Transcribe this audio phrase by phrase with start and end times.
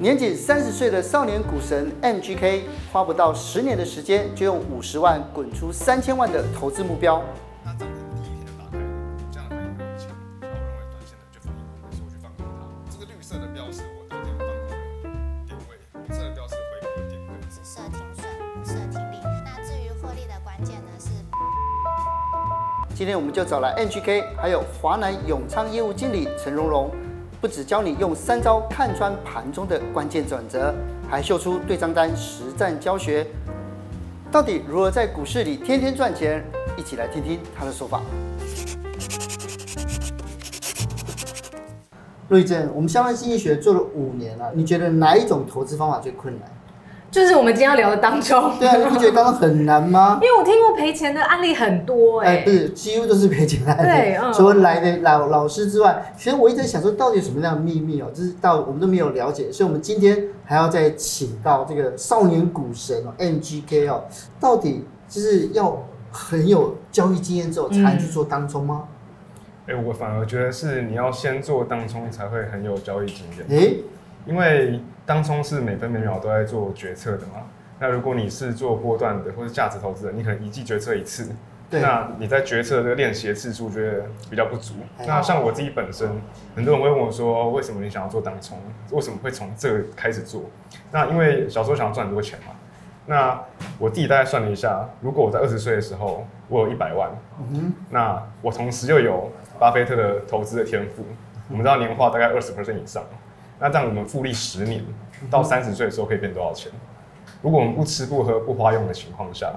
[0.00, 7.22] 年仅三十岁的少年股神 M G K，花不到十年的时间，就用五十万滚出三千万的投资目标。
[7.64, 8.84] 那涨停第一天的打开了，
[9.30, 10.10] 这样的反应很强。
[10.40, 12.66] 那我认为短线的就放一，我是我去放空它。
[12.90, 14.74] 这个绿色的标是，我昨天放空的
[15.46, 17.38] 定位，红色的标是回有一定位。
[17.48, 19.22] 紫色停顺，红色挺力。
[19.46, 20.90] 那至于获利的关键呢？
[20.98, 21.14] 是
[22.96, 26.90] 今天我们就找了 M G K，还有华南永昌业务经理陈荣荣。
[27.44, 30.74] 不只教你用三招看穿盘中的关键转折，
[31.10, 33.26] 还秀出对账单实战教学。
[34.32, 36.42] 到底如何在股市里天天赚钱？
[36.74, 38.00] 一起来听听他的说法。
[42.28, 46.50] 瑞正，我们相关经济学做了五年了，你觉得哪一种投资方法最困难？
[47.14, 50.18] 就是我们今天要聊的当中，对啊，你不觉得刚刚很难吗？
[50.20, 53.88] 因为我听过赔钱的案例很多哎、欸，哎、欸，不是，几乎都是赔钱的案例。
[53.88, 68.88] 对，嗯、除了来的老老师之外，其实我一直在想说，到底有什么样的秘密哦、喔，就是到我们都没有了解，所以我们今天还要再请到这个少年股神哦、喔、，MGK 哦、喔，到底就是要很有交易经验之后才能去做当中吗？
[69.68, 73.46] 哎、欸，我反而觉得是你要先做当冲才会很有交易经验。
[73.50, 73.84] 诶、欸，
[74.26, 74.80] 因为。
[75.06, 77.42] 当冲是每分每秒都在做决策的嘛？
[77.78, 81.28] 那如果你是做波段的或者价值投资人，你可能一季决策一次，
[81.68, 84.74] 对，那你在决策这个练习的次数觉得比较不足。
[85.06, 86.08] 那像我自己本身，
[86.54, 88.56] 很多人会问我说，为什么你想要做当冲？
[88.92, 90.44] 为什么会从这个开始做？
[90.92, 92.54] 那因为小时候想要赚很多钱嘛。
[93.06, 93.38] 那
[93.78, 97.10] 我自己大概算了一下，如果我在二十岁的时候我有一百万，
[97.52, 101.04] 嗯，那我同时又有巴菲特的投资的天赋，
[101.50, 103.02] 我们知道年化大概二十 percent 以上。
[103.58, 104.84] 那这样我们复利十年，
[105.30, 106.70] 到三十岁的时候可以变多少钱？
[107.40, 109.52] 如果我们不吃不喝不花用的情况下，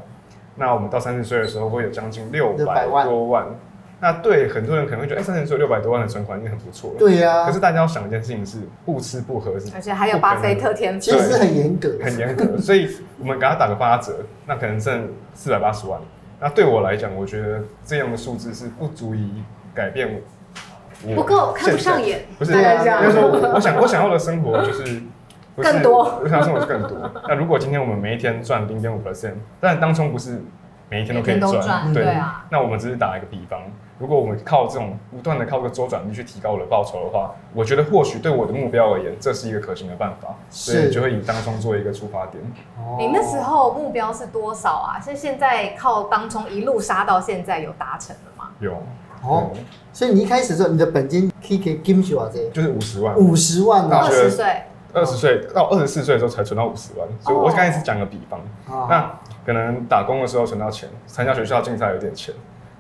[0.56, 3.46] 那我们到三十岁的时候会有将近六百多万。
[4.00, 7.00] 那对很多人可能会觉得，哎、欸，三十岁六百多万的存款已经很不错了。
[7.00, 7.46] 对呀、啊。
[7.48, 12.58] 可是大家要想一件事情是，不吃不喝是，而且还有巴菲特天赋，其实是很严格，很严格。
[12.60, 16.00] 所以我们给他打个八折，那可能剩四百八十万。
[16.40, 19.42] 那对我来讲，我觉得这样的数字是不足以
[19.74, 20.20] 改变我。
[21.16, 22.80] 不够看不上眼，不是这样。
[22.80, 25.02] 应该说我，我想我想要的生活就是
[25.56, 27.10] 更多，我想要生活是更多。
[27.28, 30.42] 那如果今天我们每一天赚零点五 percent，但当中不是
[30.90, 32.46] 每一天都可以赚，对，啊。
[32.50, 33.62] 那我们只是打一个比方，
[34.00, 42.42] 如果我们靠这种不断的靠个周转率去提高我的报酬的话，我觉得或许对我的目标而言，这是一个可行的办法，所以就会以当中做一个出发点。
[42.98, 45.00] 你那时候目标是多少啊？
[45.00, 48.50] 是现在靠当中一路杀到现在有达成了吗？
[48.60, 48.82] 有。
[49.24, 49.52] 哦，
[49.94, 52.32] 所以你一开始的时候，你的本金可以金是多少？
[52.54, 53.16] 就是五十万。
[53.18, 54.64] 五十万，二十岁，
[54.94, 57.08] 二十岁到二十四岁的时候才存到五十万。
[57.22, 59.12] 所以我刚才是讲个比方，哦，那
[59.46, 62.34] 可能打工的时候存到钱，参加学校竞赛有点钱。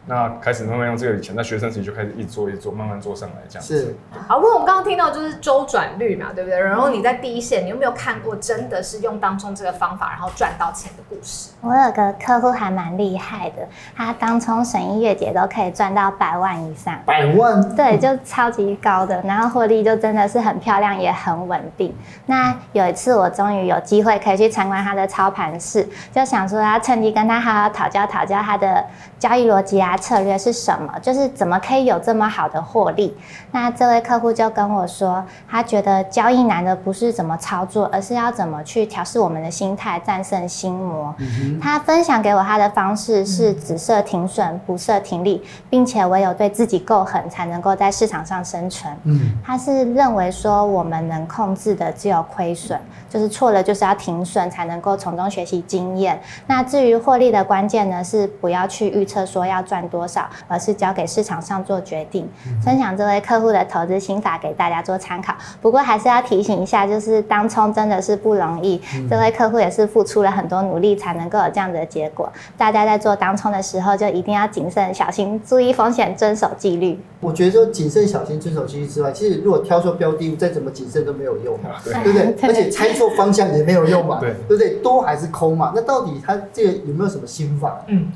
[0.08, 3.80] 那开始慢慢用这个钱，在学生时期就开始一直做一直做，慢慢做上来这样子。
[3.80, 3.96] 是。
[4.26, 6.58] 好，不过我们刚刚听到就是周转率嘛，对不对？
[6.58, 11.50] 然后你在第一线，你有没有看过真的是用当冲这个方法，然后赚到钱的故事？
[11.60, 16.98] 我有个客户还蛮厉害的，他当冲省一月结都可以赚到百万以上。
[17.06, 17.76] 百万？
[17.76, 21.94] 对，就超级高的，然后获利就真的是很漂亮，也很稳定。
[22.28, 28.86] 那有一次我终于有机会可以去参观他的操盘室，就想说要趁机跟他好好讨教讨教他的
[29.20, 29.97] 交易逻辑啊。
[29.98, 30.98] 策略是什么？
[31.00, 33.18] 就是怎么可以有这么好的获利？
[33.52, 41.16] 那这位客户就跟我说，他觉得交易难的不是怎么操作，而是要怎么去调试我们的心态，战胜心魔。
[41.18, 41.60] 嗯。
[41.60, 48.94] 他分享给我他的方式是只设停损，不设停利，并且唯有对自己够狠，才能够在市场上生存。
[49.06, 49.32] 嗯。
[49.44, 52.78] 他是认为说，我们能控制的只有亏损，
[53.10, 56.22] 就是错了就是要停损，才能够从中学习经验。
[56.46, 59.78] 那至于获利的关键呢，是不要去预测说要赚。
[59.88, 62.28] 多少，而是交给市场上做决定。
[62.64, 65.34] 分享这位客户的投资心法给大家做参考。
[65.62, 68.82] 不过还是要提醒一下，就是当冲真的是不容易。
[69.10, 72.32] 这位客户也是付出了很多努力才能够有这样的结果。
[72.58, 77.00] 大家在做当冲的时候，就一定要谨慎小心，注意风险，遵守纪律。
[77.20, 82.36] 我觉得说谨慎小心、遵守纪律之外，其实如果挑错标的物，再怎么谨慎都没有用嘛， 对不对？
[82.48, 84.76] 而且猜错方向也没有用嘛，对不对？
[84.84, 85.72] 多还是空嘛？
[85.76, 87.82] 那到底他这个有没有什么心法？
[87.88, 88.12] 嗯。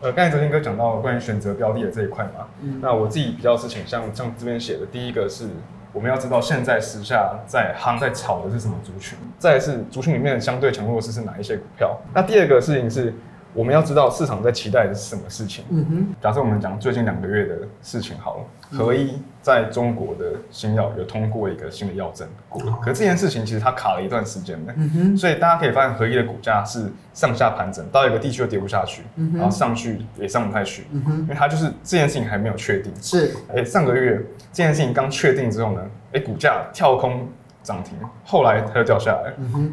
[0.00, 5.48] 呃，刚才哲天哥讲到关于选择标的的这一块嘛，嗯，那我自己比较是倾向像这边写的，第一个是
[5.92, 13.14] 我们要知道现在时下在夯在炒的是什么族群，再是族群里面相对强弱势是哪一些股票，那第二个事情是。
[13.56, 15.64] 我们要知道市场在期待的是什么事情。
[15.70, 16.14] 嗯哼。
[16.20, 24.74] 假设我们讲最近两个月的事情好了，合一在中国的新药有通过一个新的药证过了，可是这件事情其实它卡了一段时间的。
[24.76, 25.16] 嗯哼。
[25.16, 29.02] 所以大家可以发现，合一的股价是上下盘整，到一个地区又跌不下去，
[29.34, 30.86] 然后上去也上不太去。
[30.92, 31.18] 嗯哼。
[31.20, 32.92] 因为它就是这件事情还没有确定。
[33.00, 33.34] 是。
[33.54, 34.22] 哎，上个月
[34.52, 35.80] 这件事情刚确定之后呢，
[36.12, 37.26] 哎，股价跳空
[37.66, 39.32] 涨停，后来它就掉下来。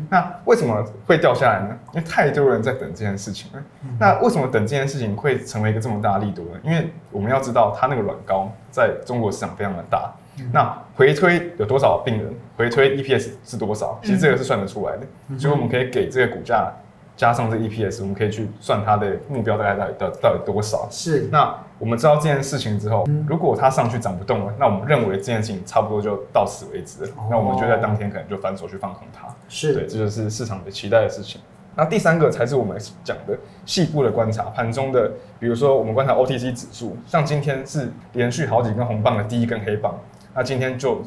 [0.09, 1.77] 那为什么会掉下来呢？
[1.93, 3.63] 因为太多人在等这件事情了。
[3.83, 6.59] 嗯、那为什么等这件事情会成为一个这么大的利多呢？
[6.63, 10.11] 因为我们要知道，它那个软膏在中国市场非常的大。
[10.39, 12.33] 嗯、那回推有多少病人？
[12.57, 13.99] 回推 EPS 是多少？
[14.01, 15.05] 其实这个是算得出来的。
[15.29, 16.73] 嗯、所以我们可以给这个股价。
[17.15, 20.87] 加上这 EPS，我们可以去算它的目标大概到底到到底多少？
[20.89, 21.29] 是。
[21.31, 27.09] 那我们知道这件事情之后，嗯、如果它上去涨不动了，那我们认为这件事情差不多就到此为止了。
[27.17, 29.27] 哦、那我们就在当天可能就反手去放空它。
[29.47, 29.73] 是。
[29.73, 31.39] 对，这就是市场的期待的事情。
[31.75, 39.93] 那第三个才是我们讲的细部的观察，盘中的，比如说我们观察 OTC 指数，像今天是连续好几根红棒的第一根黑棒，
[40.33, 41.01] 那今天就。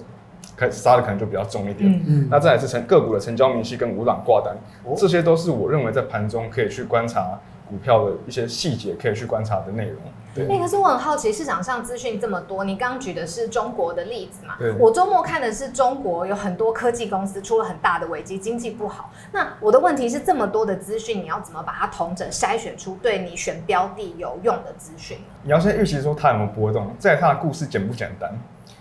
[0.57, 7.39] 开始杀的可能就比较重一点，嗯嗯，那再来是成个股的成交明细跟无档挂单，哦、这些都是我认为在盘中可以去观察
[7.69, 10.01] 股票的一些细节，可以去观察的内容。
[10.35, 14.55] 对，欸、可是我很好奇，市场上资讯这么多，你刚刚举的是中国的例子嘛？
[14.59, 14.73] 对。
[14.79, 19.11] 我周末看的是中国有很多科技公司出了很大的危机，经济不好。
[19.33, 25.19] 那我的问题是，这么多的资讯，你要怎么把它统整筛选出对你选标的有用的资讯？
[25.43, 28.31] 你要先预期说它有没有波动，再它的故事简不简单。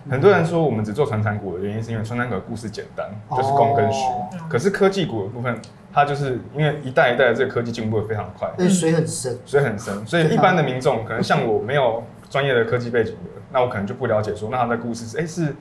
[0.09, 4.05] 很多人说我们只做传产股的原因，是因为传产股的故事简单，就是供跟需。
[4.05, 5.59] 哦、可是科技股的部分，
[5.91, 10.05] 它就是因为一代一代的这个科技进步的非常快，所以水很深，水很深。
[10.05, 15.55] 所以一般的民众可能像我没有专业的科技背景的，那我可能就不了解说，那它的故事是，哎，是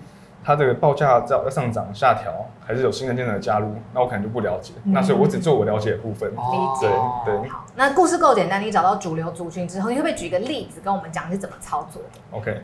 [0.45, 2.31] 它这个报价在上涨下调，
[2.67, 3.75] 还是有新的进来的加入？
[3.95, 4.75] 那我可能就不了解。
[4.85, 6.31] 嗯、那所以我只做我了解的部分。
[6.31, 6.37] 理
[6.79, 6.87] 解。
[7.25, 7.49] 对对。
[7.49, 12.61] 好，那故事够简单，你找到主流族群之后，你会不会举个例子跟我们讲你是怎么操作的？OK，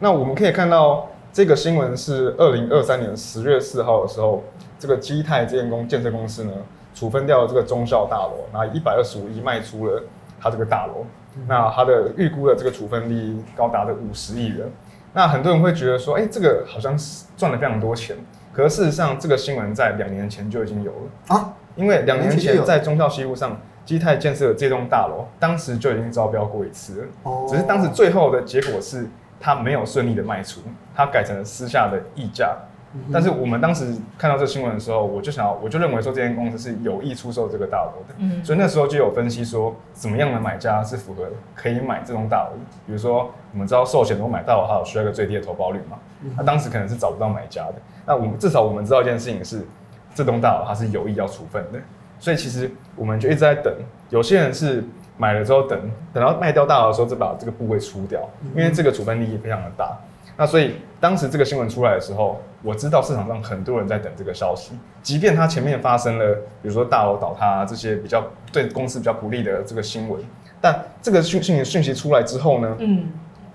[0.00, 1.06] 那我们可以看到。
[1.32, 4.42] 这个新闻是二零二三年十月四号的时候，
[4.80, 6.52] 这个基泰这间公建设公司呢，
[6.92, 10.02] 处分掉了这个中校大楼，拿一百二十五亿卖出了
[10.40, 11.06] 它这个大楼，
[11.46, 14.68] 那它的预估的这个处分利高达的五十亿元。
[15.12, 18.16] 那很多人会觉得说，哎，这个好像是赚了非常多钱。
[18.52, 29.08] 可是事实上，这个新闻在两年前就已经有了啊，因为两年前在中校西路上基泰建设的这栋大楼，当时就已经招标过一次了，哦，只是当时最后的结果是。
[29.40, 30.60] 他没有顺利的卖出，
[30.94, 32.54] 他改成了私下的溢价。
[32.92, 38.14] 嗯、但是我们当时看到这新闻的时候，我就想要，我就认为说这间公司是有意出售这个大楼的。
[38.18, 42.50] 嗯、所以那时候就有分析说，怎么样的买家是符合可以买这栋大楼。
[42.84, 45.96] 比如说，我们知道寿险如果买到的话，有需要一个最低的投保率嘛。
[46.20, 47.74] 那、嗯哼啊、当时可能是找不到买家的。
[48.04, 49.64] 那我们至少我们知道一件事情是，
[50.12, 51.78] 这栋大楼它是有意要处分的。
[52.18, 53.72] 所以其实我们就一直在等，
[54.10, 54.84] 有些人是。
[55.20, 55.78] 买了之后等，
[56.14, 58.26] 等到卖掉大楼的时候，再把这个部位出掉，
[58.56, 59.94] 因为这个处分利益非常的大。
[60.34, 64.72] 那所以当时这个新闻出来的时候，我知道市场上很多人在等这个消息，
[65.02, 70.18] 即便它前面发生了，比如说大楼倒塌这些比较对公司比较不利的这个新闻，
[70.58, 73.06] 但这个讯讯讯息出来之后呢，嗯，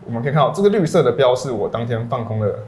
[0.06, 2.60] 我们可以看到这个绿色的标是我当天放空的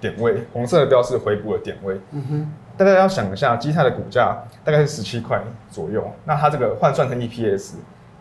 [0.00, 2.00] 点位，红色的标是回补的点位。
[2.12, 5.38] 嗯哼，大家要想一下，基泰的股价大概是十七块
[5.70, 7.74] 左右，那它这个换算成 EPS。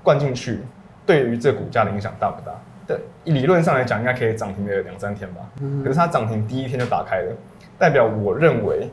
[0.06, 0.60] 灌进去，
[1.06, 2.54] 对于这股价的影响大不大？
[2.88, 5.42] 对，理论上来讲，应该可以涨停的两三天吧。
[5.60, 7.34] 嗯、可是它涨停第一天就打开了，
[7.80, 8.88] 代表我认为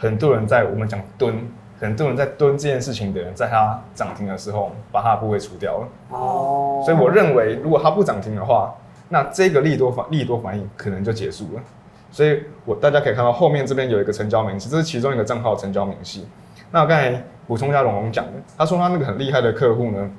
[0.00, 1.48] 很多人在我们讲蹲，
[1.78, 5.88] 很多人在蹲这件事情的人，在它涨停的时候把它的部位除掉了。
[6.10, 8.74] 哦，所以我认为如果它不涨停的话，
[9.08, 11.62] 那这个利多反利多反应可能就结束了。
[12.10, 16.26] 所以我大家可以看到后面这边有一个成交明细，这是其中一个账号成交明细。
[16.72, 20.10] 那我刚才补充一下龙龙讲的，他说他那个很厉害的客户呢。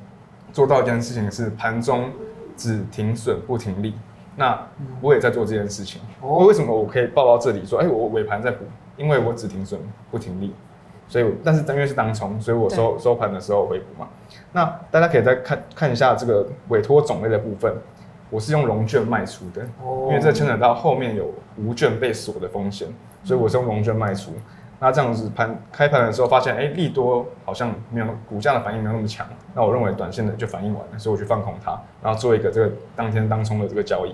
[0.51, 2.09] 做到一件事情是盘中
[2.55, 3.93] 只停损不停利，
[4.35, 4.59] 那
[5.01, 6.01] 我也在做这件事情。
[6.21, 10.53] 我为什么我可以报到这里说，哎，我尾盘在补，因为我只停损不停利，
[11.07, 14.07] 所以但是因为是当冲，所以我收收盘的时候回补嘛。
[14.51, 17.71] 那大家可以再看看一下这个委托种类的部分，
[18.29, 19.61] 我是用融券卖出的，
[20.07, 22.87] 因为这牵扯到后面有无券被锁的风险，
[23.23, 24.31] 所以我是用融券卖出。
[24.79, 34.13] 那这样子盘开盘的时候发现，哎，利多好像没有股价的反应没有那么强，那我认为短线的就反应完了，所以我去放空它，然后做一个这个当天当冲的这个交易。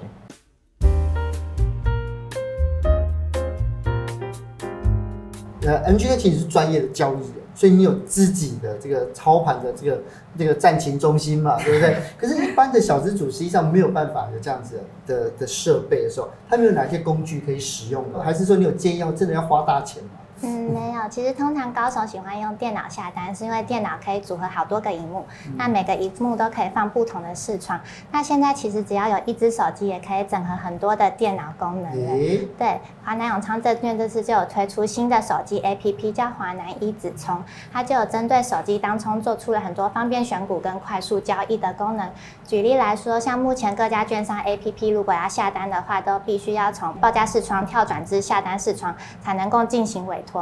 [5.66, 10.02] 呃，MGK 其实是专业的交易人，所以你有自己的这个操盘的这个
[10.38, 11.98] 这个战情中心嘛， 对不对？
[12.18, 18.22] 可是，一般的小资主实际上没有办法有这样子的的设备的时候，他们有哪些工具可以使用的？
[18.22, 20.12] 还是说你有建议要真的要花大钱吗？
[20.44, 21.02] 嗯，没有。
[21.10, 25.26] 其实通常高手喜欢用电脑下单，是因为电脑可以组合好多个荧幕，
[25.58, 27.80] 那每个荧幕都可以放不同的视窗。
[28.12, 32.12] 那现在其实只要有一只手机，也可以整合很多的电脑功能了。
[32.12, 42.10] 欸、对，华南永昌证券这次就有推出新的手机 APP，叫华南一指充，它就有针对手机当冲做出了很多方便选股跟快速交易的功能。
[42.46, 50.33] 举例来说，像目前各家券商 APP 如果要下单的话，都必须要从报价视窗跳转至下单视窗，才能够进行委托。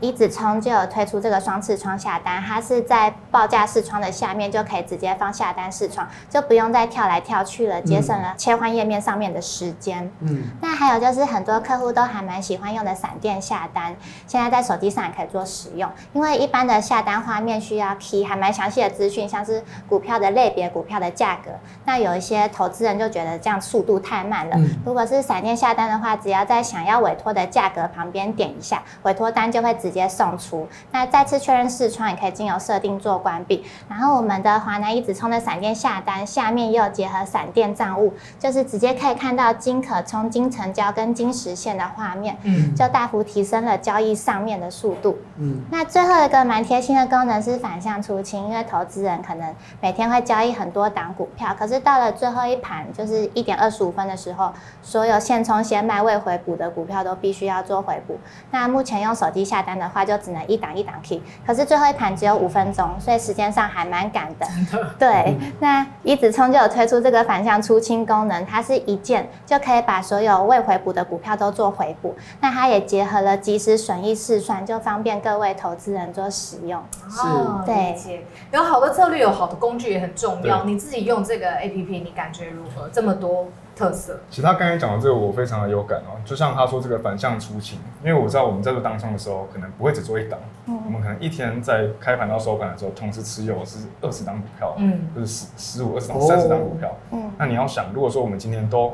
[0.00, 10.10] 一子冲就有推出这个双视窗下单，它是在报价视窗的下面就可以直接放下单视窗，就不用再跳来跳去了，节省了切换页面上面的时间。
[10.20, 13.94] 嗯，那还有就是很多客户都还蛮喜欢用的闪电下单，
[14.26, 21.50] 现在在手机上也可以做使用，因为一般的下单画面需要 key 还蛮详细的资讯，像是股票的类别、股票的价格。
[21.84, 24.56] 那有一些投资人就觉得这样速度太慢了。
[24.56, 30.66] 嗯、如果是闪电下单的话，只要在想要委托的价格旁边点一下，委托单就会直接送出。
[30.90, 33.64] 那再次确认视窗也可以经由设定做关闭。
[33.88, 45.16] 然后我们的华南一直冲的闪电下单下面又有结合闪电账务，就是直接可以看到金可充、金成交跟金实现的画面，嗯，就大幅提升了交易上面的速度。
[45.36, 58.18] 嗯，那最后一个蛮贴心的功能是反向出清，因为投资人可能每天会交易很多档股票，可是到了最后一盘，就是一点二十五分的时候，所有现充先卖未回补的股票都必须要做回补。
[58.50, 64.46] 那目前用手机下单的话，就只能一档一档 key，可是最后一盘只有五分钟，所以时间上还蛮赶的。
[64.46, 64.94] 真的？
[64.98, 72.16] 对，那一指通就有推出这个反向出清功能，它是一键就可以把所有未回补的股票都做回补。
[72.40, 76.82] 那它也结合了即时损益试算，就方便各位投资人做使用。
[77.10, 77.20] 是，
[77.66, 78.22] 对，
[78.52, 80.64] 有好的策略，有好的工具也很重要。
[80.64, 82.88] 你自己用这个 APP，你感觉如何？
[82.92, 83.46] 这么多
[83.80, 84.20] 特色。
[84.28, 86.20] 其实他刚才讲的这个，我非常的有感哦。
[86.22, 97.30] 就像他说这个反向出勤，因为我知道我们在做当冲的时候，可能不会只做一档，嗯，我们可能一天在开盘到收盘的时候，同时持有是二十档股票，嗯，就是十十五、二十档、三十档股票，嗯。
[97.38, 98.92] 那你要想，如果说我们今天都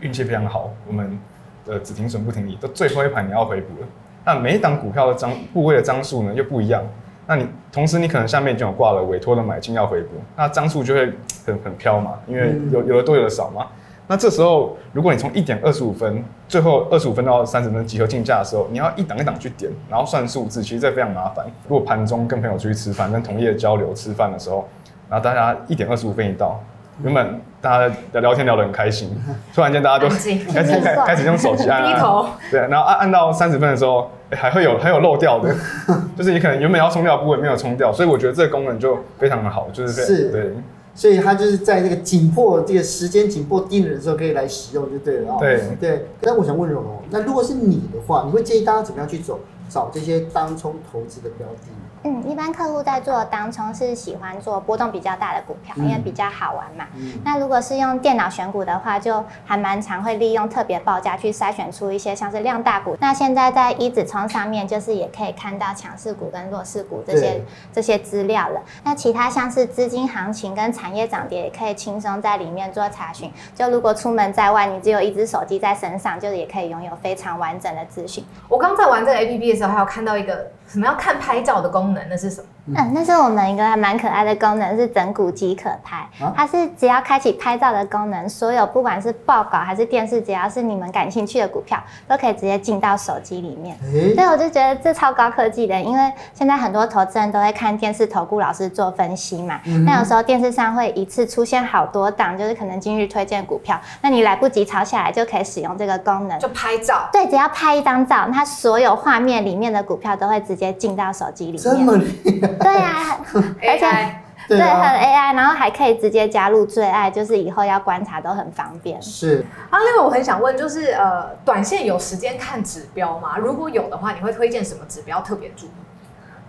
[0.00, 1.16] 运气非常好，我们
[1.64, 3.86] 的只停损不停利，到最后一盘你要回补了，
[4.24, 6.82] 那每一档股票的张部位的张数呢又不一样。
[7.28, 11.12] 那你同时你可能下面已经有挂了委托的买进要回补，那张数就会
[11.44, 13.66] 很很飘嘛，因为有有的多有的少嘛。
[14.08, 21.44] 那这时候如果你从一点二十五分，最后二十五分到三十分集合竞价的时候，你要一档一档去点，然后算数字，其实这非常麻烦。
[21.68, 24.68] 如果盘中跟朋友出去吃饭，跟同业交流吃饭的时候，
[25.08, 26.60] 然后大家一点二十五分一到，
[27.02, 29.10] 原本大家聊天聊得很开心，
[29.54, 30.08] 突然间大家都
[30.52, 34.10] 开始开始用手机按，低头，对，然后按按到三十分的时候。
[34.30, 35.54] 欸、还会有还有漏掉的，
[36.18, 40.30] 就是你可能原本要冲掉的部位没有冲掉，所以我觉得这个功能就非常的好，就是是。
[40.32, 40.52] 对，
[40.96, 45.38] 所以它就是在这个紧迫这个时间紧迫盯人的时候可以来使用就对了啊、喔。
[45.38, 49.38] 对对，那我想问荣荣，那如果是你的话，你会建议大家怎么样去走
[49.68, 51.68] 找这些当冲投资的标的？
[52.04, 56.86] 嗯，一般客户在做当中是喜欢做波动比较大的股票，因为比较好玩嘛。
[56.94, 62.96] 嗯、那如果是用电脑选股的话，就还蛮常会利用特别报价去筛选出一些像是量大股。
[63.00, 68.60] 那现在在一指冲上面，就是也可以看到强势股跟弱势股这些这些资料了。
[68.84, 73.32] 那其他像是资金行情跟产业涨跌，也可以轻松在里面做查询。
[73.52, 78.24] 就如果出门在外，你只有一只手机在身上，就也可以拥有非常完整的资讯。
[78.48, 81.95] 我刚在玩这个 APP 的时候，还有看到一个什么要看拍照的功能。
[82.08, 82.48] 那是什么？
[82.74, 86.06] 嗯，那是我们一个还蛮可爱的功能，是整股即可拍。
[86.34, 93.76] 它是只要开启拍照的功能，所有不管是报告还是电视，只要是你们感兴趣的股票，都可以直接进到手机里面。
[93.92, 99.60] 欸、所以我就觉得这超高科技的，因为现在很多投资人都会看电视投顾老师做分析嘛。
[99.84, 107.08] 那、有时候电视上会一次出现好多档，就是可能今日推荐股票，那你来不及抄下来，就可以使用这个功能，就拍照。
[107.12, 111.62] 对，只要拍一张照，它所有画面里面的股票都会直接进到手机里面。
[111.62, 112.55] 这么厉害？
[112.62, 113.18] 对啊，
[113.62, 113.86] 而且
[114.48, 119.00] 对很 AI，然后还可以直接加入最爱，就是以后要观察都很方便。
[119.02, 123.36] 是啊，另外我很想问，就是呃，短线有时间看指标吗？
[123.38, 125.70] 如果有的话，你会推荐什么指标特别注意？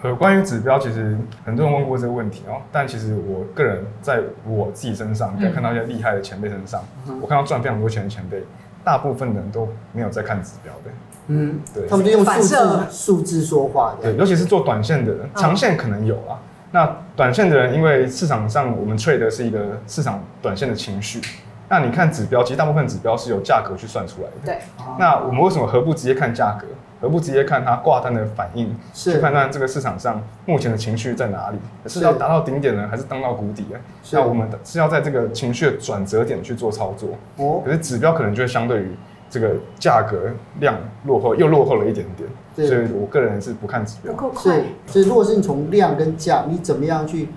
[0.03, 2.61] 呃，关于指标，其实很多人问过这个问题哦。
[2.71, 8.43] 但其实我个人在我自己身上，在看到一些厉害的前辈身上，嗯、我看到赚非常多钱的前辈，
[8.83, 10.91] 大部分人都没有在看指标的。
[11.27, 12.57] 嗯，对，他们就用数字
[12.89, 13.95] 数字说话。
[14.01, 16.39] 对，尤其是做短线的人，长线可能有啊。
[16.71, 21.21] 那短线的人，因为市场上我们 trade 的是一个市场短线的情绪。
[21.69, 24.35] 那你看指标，其实大部分指标是由价格去算出来的。
[24.45, 24.57] 对。
[24.97, 26.65] 那我们为什么何不直接看价格？
[26.99, 31.57] 何不直接看它挂单的反应，是去判断这个市场上目前的情绪在哪里？
[31.85, 33.63] 是要达到顶点呢，还是当到谷底？
[33.71, 33.79] 呢
[34.11, 37.09] 那我们是要在这个情绪的转折点去做操作。
[37.35, 37.61] 哦。
[37.65, 38.95] 可是指标可能就会相对于。
[39.29, 44.13] 这个价格量落后，又落后了一点点，所以我个人是不看指标。
[44.13, 44.61] 不够快。
[44.85, 47.29] 所以如果是你从量跟价，你怎么样去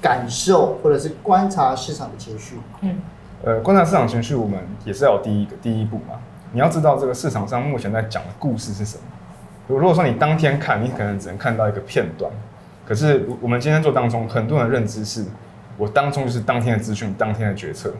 [0.00, 2.56] 感受或者是观察市场的情绪？
[2.80, 2.98] 嗯，
[3.44, 6.18] 呃，观察市场情绪，我们也是要有第一个第一步嘛。
[6.52, 9.02] 你要知道这个市场上目前在讲的故事是什么。
[9.68, 12.30] 如果说你当天看，你可能只能看到一个片段。
[12.84, 15.24] 可是我们今天做当中，很多人的认知是，
[15.78, 17.92] 我当中就是当天的资讯，当天的决策。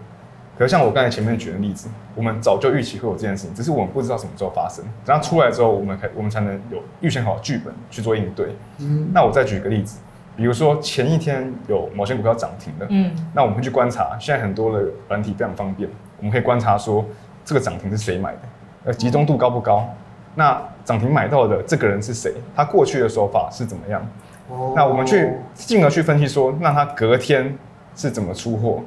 [0.59, 4.85] 可是像我刚才前面举的例子，我们早就预期会有这件事情，只是我们不知道什么时候发生。
[5.05, 8.55] 等它出来之后，我们才我们才能有预先好剧本去做应对。
[8.79, 9.99] 嗯，那我再举一个例子，
[10.37, 17.05] 比如说前一天有某些股票涨停的，嗯，那我们会去观察，现在很多的软体非常方便，我们可以观察说
[17.45, 18.41] 这个涨停是谁买的，
[18.85, 19.89] 呃，集中度高不高？
[20.35, 22.33] 那涨停买到的这个人是谁？
[22.55, 24.07] 他过去的手法是怎么样？
[24.49, 27.57] 哦，那我们去进而去分析说，那他隔天
[27.97, 28.83] 是怎么出货？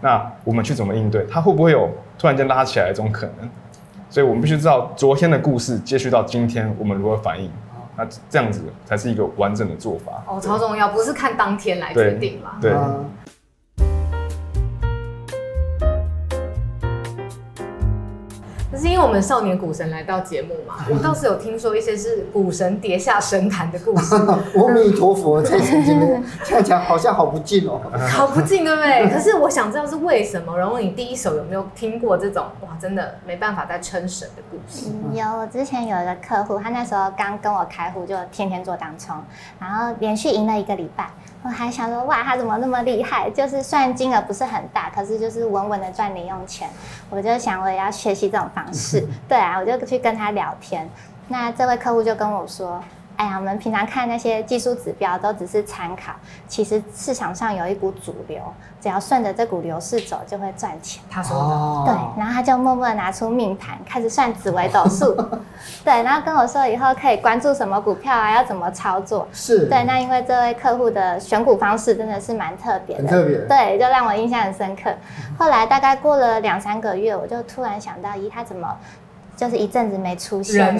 [0.00, 1.26] 那我们去怎么应对？
[1.30, 1.88] 他会不会有
[2.18, 3.48] 突然间拉起来的这种可能？
[4.10, 7.50] 所以我们必须知道昨天的故事接续到今天，我们如何反应？
[7.96, 10.22] 那这样子才是一个完整的做法。
[10.26, 12.52] 哦，超重要，不是看当天来决定嘛？
[12.60, 12.72] 对。
[18.78, 24.14] 对是因为我们少年股神来到节目嘛， 我倒是有听说一些是股神跌下神坛的故事。
[24.56, 29.10] 阿弥陀佛，在圣经里看 起来好像好不敬哦，好不敬对不对？
[29.10, 30.56] 可是我想知道是为什么。
[30.58, 34.90] 然后你第一手有没有听过这种哇，真的没办法再称神的故事？
[35.12, 39.16] 有，我之前有一个客户，他那时候刚跟我开户，就天天做当冲，
[39.58, 41.10] 然后连续赢了一个礼拜。
[41.42, 43.30] 我还想说，哇，他怎么那么厉害？
[43.30, 46.68] 就是虽然金额不是很大，可是就是稳稳的赚零用钱。
[47.10, 49.06] 我就想，我也要学习这种方式。
[49.28, 50.88] 对啊，我就去跟他聊天。
[51.28, 52.82] 那这位客户就跟我说。
[53.18, 56.12] 哎呀，我们平常看那些技术指标都只是参考，
[56.46, 58.40] 其实市场上有一股主流，
[58.80, 61.02] 只要顺着这股流势走就会赚钱。
[61.10, 65.16] 他说的，对，然后他就默默拿出命盘，开始算紫微斗数，
[65.84, 69.26] 对，然后跟我说以后可以关注什么股票啊，要怎么操作。
[69.32, 74.94] 是，对，那因为这位客户的选股方式真的是蛮特别的，很特别，对，就让我印象很深刻。
[75.36, 78.72] 后来大概过了两三个月，我就突然想到，咦，他怎么？
[79.38, 80.76] 就是一阵子没出现，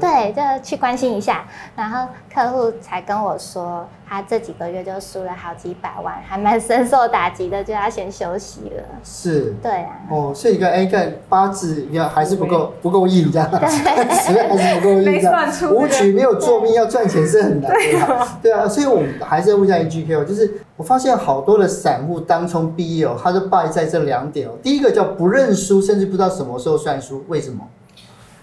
[0.00, 8.82] 对，就去关心一下，然后客户才跟我说，他这几个月就输了好几百万，还蛮深受打击的，就要先休息了。
[9.04, 10.00] 是，对啊。
[10.10, 15.72] 哦，所以你看，哎，看八字，要还是不够不够硬，这样，对，还是不够硬，没算出。
[15.72, 18.28] 武曲没有做命，要赚钱是很难的。
[18.42, 24.52] 对啊，所以我们还是要问一下 NGK 哦，就是我发现好多的散户当冲毕业哦，他就败在这两点哦。
[24.60, 27.64] 第一个叫不认输，甚至不知道什么时候算输，为什么？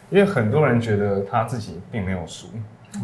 [0.10, 2.48] 因为很多人觉得他自己并没有输，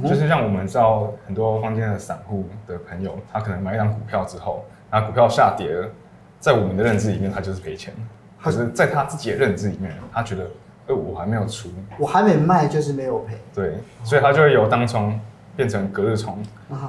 [0.03, 5.89] 就是像我们知道很多坊间的散户的朋友，他可能买一张股票之后，然后股票下跌了，
[6.39, 7.93] 在我们的认知里面，他就是赔钱。
[8.41, 10.47] 可是在他自己的认知里面，他觉得，
[10.87, 13.37] 呃，我还没有出，我还没卖就是没有赔。
[13.53, 15.19] 对，所以他就会有当冲。
[15.55, 16.37] 变成隔日冲，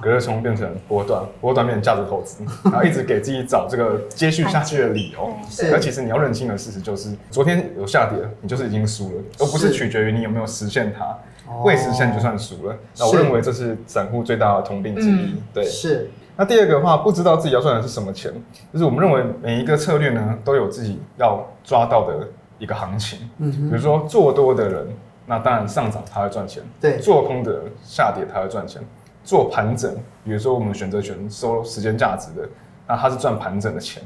[0.01, 5.31] 隔日冲变成波段，波段变成价值投资，然后一直给自己找这个接续下去的理由。
[5.73, 11.17] 而其实你要认清的事实就是，昨天有下跌，你就是已经输了，而不是取决于你有没有实现它。
[11.63, 12.75] 未实现就算输了。
[12.99, 15.35] 那我认为这是散户最大的通病之一。
[15.53, 16.11] 对，是。
[16.37, 18.33] 那第二个的话，不知道自己要赚的是什么钱，
[18.73, 22.27] 就是我们认为每一个策略呢，都有自己要抓到的
[22.59, 23.19] 一个行情。
[23.37, 24.89] 嗯，比如说做多的人。
[25.27, 28.83] 那当然上涨它会赚钱，对，做空的下跌它会赚钱，
[29.25, 32.47] 做盘整，比如说我们选择权收时间价值的，
[32.87, 34.03] 那它是赚盘整的钱，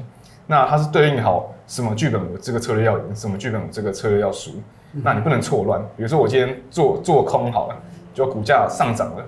[0.47, 4.51] 那它是对应好什么剧本我这个策略要赢，什么剧本我这个策略要输，
[4.93, 7.75] 那你不能错乱，比如说我今天做做空好了，
[8.13, 9.25] 就股价上涨了，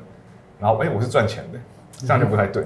[0.59, 1.59] 然后哎、欸、我是赚钱的，
[1.99, 2.63] 这样就不太对，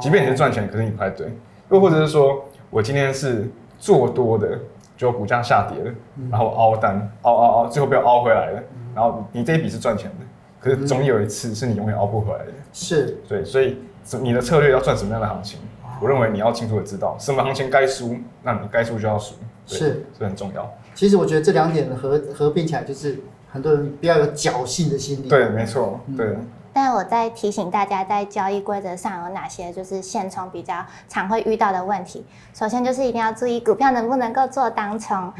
[0.00, 1.32] 即便你是赚钱，可是你不太对，
[1.70, 3.48] 又或者是说我今天是
[3.78, 4.58] 做多的。
[4.96, 5.94] 就股价下跌了，
[6.30, 8.62] 然后凹单，凹凹凹，最后被凹回来了。
[8.94, 10.24] 然后你这一笔是赚钱的，
[10.58, 12.52] 可是总有一次是你永远凹不回来的。
[12.72, 13.78] 是，对，所以
[14.22, 15.60] 你的策略要赚什么样的行情？
[16.00, 19.34] 我认为你要清楚的知道什么行情该输，那你该输就要输。
[19.66, 20.70] 是，这很重要。
[20.94, 23.18] 其实我觉得这两点合合并起来，就是
[23.50, 25.28] 很多人比较有侥幸的心理。
[25.28, 26.36] 对，没错，对。
[26.76, 32.22] 但我在提醒大家，在交易规则上有哪些就是现冲比较常会遇到的问题。
[32.52, 35.32] 首先就是一定要注意股票能不能够做当冲。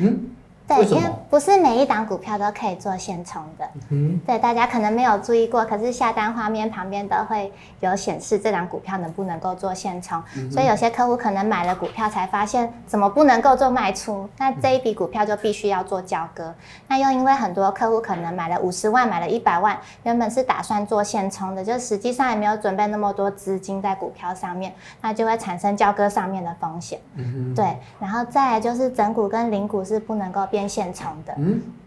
[0.67, 3.65] 对，因为不是每一档股票都可以做现充的。
[3.91, 10.21] 嗯，对，大家可能没有注意过，可是下单画面旁边都会有显示这档股票能不能够做现充。
[10.37, 16.53] 嗯，所以有些客户可能买了股票才发现怎么不能够做卖出，那这一笔股票就必须要做交割。
[16.89, 26.99] 那又因为很多客户可能买了五十万，买了一百万，原本是打算做现充的，就实际上也没有准备那么多资金在股票上面，那就会产生交割上面的风险。
[27.15, 31.35] 嗯，对，然后再来就是整股跟零股是不能够边现冲的，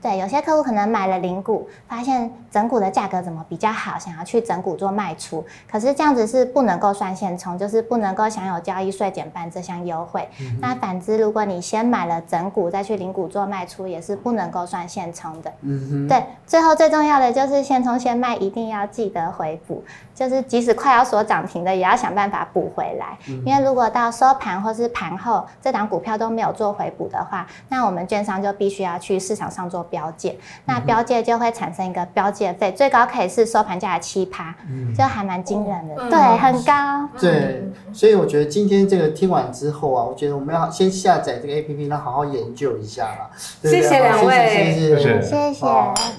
[0.01, 10.27] 对，有些客户可能买了零股，发现整股的价格怎么比较好，想要去整股做卖出，可是这样子是不能够算现充，就是不能够享有交易税减半这项优惠。
[10.39, 15.51] 嗯、那反之，如果你先买了整股再去零股做卖出，也是不能够算现充的。
[15.61, 16.07] 嗯哼。
[16.07, 19.83] 对，最后最重要的就是现充现卖一定要记得回补，
[20.15, 23.17] 就是即使快要锁涨停的，也要想办法补回来。
[23.27, 37.09] 嗯、因为如果到收盘或是盘后这档股票都没有做回补的话，那我们券商就必须要去市场上做标界，那标界就会产生一个标界费，最高可以是收盘价的七趴，嗯、就还蛮惊人的，嗯、对，很高。
[37.19, 43.29] 对，所以我觉得今天这个听完之后啊，我觉得我们要先下载这个 APP，然后好好研究一下啦。
[43.63, 45.67] 谢谢两位，谢谢，谢谢，谢谢。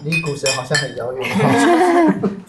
[0.04, 2.40] 离股神好像很遥远。